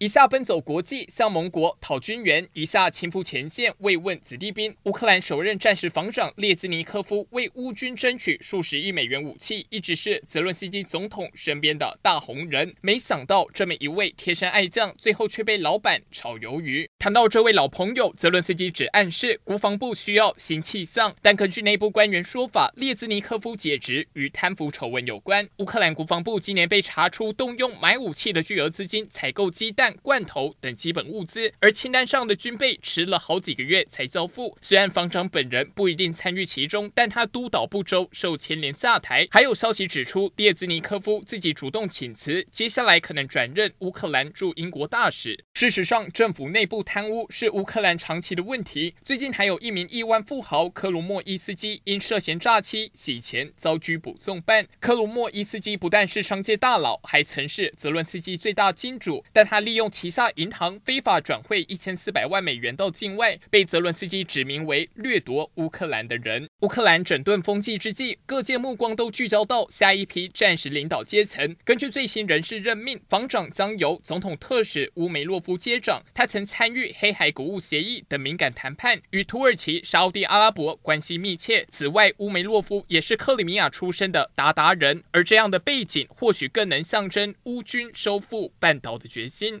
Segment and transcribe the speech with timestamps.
[0.00, 4.74] 一下奔走国际向盟国讨军援，一下亲赴前线慰问子弟兵。
[4.84, 12.74] 乌克兰首任战时防长列兹尼科夫为乌军争取数十亿美元武器，一直是泽伦斯基总统身边的大红人。
[12.80, 16.88] 没想到这么一位贴身爱将，最后却被老板炒鱿鱼。
[16.98, 21.14] 谈到这位老朋友，泽伦斯基只暗示国防部需要新气象。
[21.20, 25.46] 但根据内部官员说法，列兹尼科夫解职与贪腐丑闻有关。
[25.58, 29.89] 乌克兰国防部今年被查出动用买武器的巨额资金采购鸡蛋。
[30.02, 34.56] 罐头等基本物资，而清单上的军备迟了好几个月才交付。
[34.60, 39.26] 虽然方丈本人不一定参与其中，但他督导不周，受牵连下台。
[39.30, 45.44] 还有消息指出，列兹尼科夫自己主动请辞，接下来可能转任乌克兰驻英国大使。
[45.60, 48.94] 事实上，政府内部贪污是乌克兰长期的问题。
[49.04, 54.66] 最近还有一名亿万富豪科鲁莫伊斯基因涉嫌诈欺洗钱遭拘捕送办。
[54.80, 66.48] 科鲁莫伊斯基不但是商界大佬，还曾是泽伦斯基最大金主，但他利用旗下银行非法转汇一千四百万美元到境外，被泽伦斯基指名为掠夺乌克兰的人。
[66.60, 71.56] 乌克兰整顿风纪之际，各界目光都聚焦到下一批战时领导阶层。
[71.64, 76.02] 根据最新人事任命，防长将由总统特使乌梅洛夫接掌。
[76.12, 81.64] 他曾参与黑海谷物协议等敏感谈判，与土耳其、沙地阿拉伯关系密切。
[81.70, 89.58] 此外，乌梅洛夫也是克里米亚出身的鞑靼人，而这样的背景或许更能象征乌军收复半岛的决心。